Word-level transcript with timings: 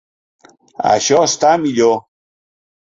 Això 0.93 1.21
està 1.29 1.55
millor. 1.67 1.97